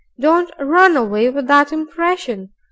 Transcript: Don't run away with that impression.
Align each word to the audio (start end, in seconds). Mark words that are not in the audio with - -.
Don't 0.19 0.49
run 0.59 0.97
away 0.97 1.29
with 1.29 1.45
that 1.45 1.71
impression. 1.71 2.53